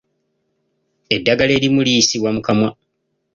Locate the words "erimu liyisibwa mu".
1.57-2.41